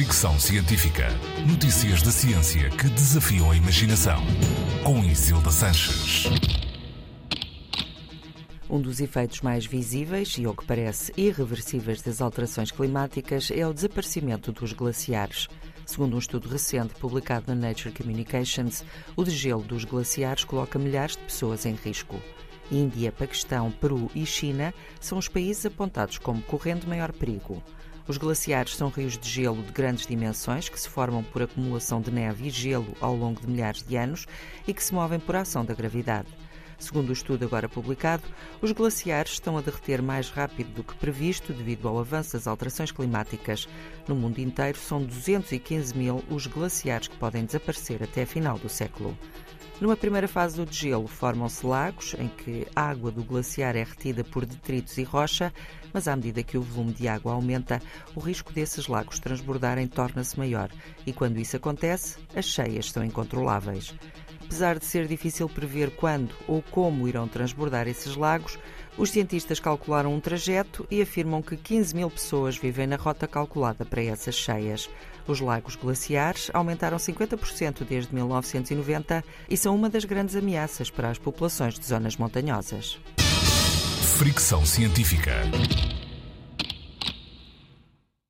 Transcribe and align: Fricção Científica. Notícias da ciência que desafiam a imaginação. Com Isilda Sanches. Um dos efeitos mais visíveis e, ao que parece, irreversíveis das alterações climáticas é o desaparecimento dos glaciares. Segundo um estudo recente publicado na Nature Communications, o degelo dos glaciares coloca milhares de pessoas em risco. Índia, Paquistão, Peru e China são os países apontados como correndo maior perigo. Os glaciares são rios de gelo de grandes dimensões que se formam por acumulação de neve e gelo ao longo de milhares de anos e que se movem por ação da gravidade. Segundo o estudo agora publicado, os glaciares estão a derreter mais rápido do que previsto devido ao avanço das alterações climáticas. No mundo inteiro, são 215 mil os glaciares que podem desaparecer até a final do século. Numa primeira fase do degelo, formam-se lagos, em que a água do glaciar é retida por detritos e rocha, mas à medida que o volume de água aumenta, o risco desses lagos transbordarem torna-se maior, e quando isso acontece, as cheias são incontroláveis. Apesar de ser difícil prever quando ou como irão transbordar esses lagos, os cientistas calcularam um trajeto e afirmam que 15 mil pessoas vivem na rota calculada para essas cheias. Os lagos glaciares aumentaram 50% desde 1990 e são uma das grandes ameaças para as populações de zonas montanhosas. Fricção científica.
Fricção 0.00 0.40
Científica. 0.40 1.08
Notícias 1.46 2.00
da 2.00 2.10
ciência 2.10 2.70
que 2.70 2.88
desafiam 2.88 3.50
a 3.50 3.54
imaginação. 3.54 4.18
Com 4.82 5.04
Isilda 5.04 5.50
Sanches. 5.50 6.24
Um 8.70 8.80
dos 8.80 8.98
efeitos 8.98 9.42
mais 9.42 9.66
visíveis 9.66 10.38
e, 10.38 10.46
ao 10.46 10.54
que 10.54 10.64
parece, 10.64 11.12
irreversíveis 11.18 12.00
das 12.00 12.22
alterações 12.22 12.70
climáticas 12.70 13.50
é 13.50 13.66
o 13.66 13.74
desaparecimento 13.74 14.52
dos 14.52 14.72
glaciares. 14.72 15.48
Segundo 15.84 16.14
um 16.14 16.18
estudo 16.18 16.48
recente 16.48 16.94
publicado 16.94 17.54
na 17.54 17.68
Nature 17.68 17.92
Communications, 17.92 18.82
o 19.14 19.22
degelo 19.22 19.62
dos 19.62 19.84
glaciares 19.84 20.44
coloca 20.44 20.78
milhares 20.78 21.14
de 21.14 21.24
pessoas 21.24 21.66
em 21.66 21.74
risco. 21.74 22.18
Índia, 22.72 23.12
Paquistão, 23.12 23.70
Peru 23.70 24.10
e 24.14 24.24
China 24.24 24.72
são 24.98 25.18
os 25.18 25.28
países 25.28 25.66
apontados 25.66 26.16
como 26.16 26.40
correndo 26.40 26.88
maior 26.88 27.12
perigo. 27.12 27.62
Os 28.10 28.18
glaciares 28.18 28.74
são 28.74 28.88
rios 28.88 29.16
de 29.16 29.30
gelo 29.30 29.62
de 29.62 29.70
grandes 29.70 30.04
dimensões 30.04 30.68
que 30.68 30.80
se 30.80 30.88
formam 30.88 31.22
por 31.22 31.42
acumulação 31.42 32.00
de 32.00 32.10
neve 32.10 32.48
e 32.48 32.50
gelo 32.50 32.92
ao 33.00 33.14
longo 33.14 33.40
de 33.40 33.46
milhares 33.46 33.84
de 33.84 33.94
anos 33.94 34.26
e 34.66 34.74
que 34.74 34.82
se 34.82 34.92
movem 34.92 35.20
por 35.20 35.36
ação 35.36 35.64
da 35.64 35.74
gravidade. 35.74 36.26
Segundo 36.76 37.10
o 37.10 37.12
estudo 37.12 37.44
agora 37.44 37.68
publicado, 37.68 38.24
os 38.60 38.72
glaciares 38.72 39.34
estão 39.34 39.56
a 39.56 39.60
derreter 39.60 40.02
mais 40.02 40.28
rápido 40.28 40.74
do 40.74 40.82
que 40.82 40.96
previsto 40.96 41.52
devido 41.52 41.86
ao 41.86 42.00
avanço 42.00 42.32
das 42.32 42.48
alterações 42.48 42.90
climáticas. 42.90 43.68
No 44.08 44.16
mundo 44.16 44.40
inteiro, 44.40 44.76
são 44.76 45.04
215 45.04 45.96
mil 45.96 46.24
os 46.28 46.48
glaciares 46.48 47.06
que 47.06 47.16
podem 47.16 47.44
desaparecer 47.44 48.02
até 48.02 48.22
a 48.22 48.26
final 48.26 48.58
do 48.58 48.68
século. 48.68 49.16
Numa 49.80 49.96
primeira 49.96 50.28
fase 50.28 50.56
do 50.56 50.66
degelo, 50.66 51.08
formam-se 51.08 51.64
lagos, 51.64 52.14
em 52.18 52.28
que 52.28 52.66
a 52.76 52.82
água 52.82 53.10
do 53.10 53.24
glaciar 53.24 53.74
é 53.74 53.82
retida 53.82 54.22
por 54.22 54.44
detritos 54.44 54.98
e 54.98 55.02
rocha, 55.02 55.50
mas 55.90 56.06
à 56.06 56.14
medida 56.14 56.42
que 56.42 56.58
o 56.58 56.62
volume 56.62 56.92
de 56.92 57.08
água 57.08 57.32
aumenta, 57.32 57.80
o 58.14 58.20
risco 58.20 58.52
desses 58.52 58.88
lagos 58.88 59.18
transbordarem 59.18 59.88
torna-se 59.88 60.38
maior, 60.38 60.70
e 61.06 61.14
quando 61.14 61.38
isso 61.38 61.56
acontece, 61.56 62.18
as 62.36 62.44
cheias 62.44 62.90
são 62.90 63.02
incontroláveis. 63.02 63.94
Apesar 64.50 64.80
de 64.80 64.84
ser 64.84 65.06
difícil 65.06 65.48
prever 65.48 65.92
quando 65.92 66.34
ou 66.48 66.60
como 66.60 67.06
irão 67.06 67.28
transbordar 67.28 67.86
esses 67.86 68.16
lagos, 68.16 68.58
os 68.98 69.12
cientistas 69.12 69.60
calcularam 69.60 70.12
um 70.12 70.18
trajeto 70.18 70.84
e 70.90 71.00
afirmam 71.00 71.40
que 71.40 71.56
15 71.56 71.94
mil 71.94 72.10
pessoas 72.10 72.58
vivem 72.58 72.88
na 72.88 72.96
rota 72.96 73.28
calculada 73.28 73.84
para 73.84 74.02
essas 74.02 74.34
cheias. 74.34 74.90
Os 75.24 75.40
lagos 75.40 75.76
glaciares 75.76 76.50
aumentaram 76.52 76.96
50% 76.96 77.84
desde 77.88 78.12
1990 78.12 79.22
e 79.48 79.56
são 79.56 79.72
uma 79.72 79.88
das 79.88 80.04
grandes 80.04 80.34
ameaças 80.34 80.90
para 80.90 81.10
as 81.10 81.16
populações 81.16 81.78
de 81.78 81.86
zonas 81.86 82.16
montanhosas. 82.16 82.98
Fricção 84.18 84.66
científica. 84.66 85.42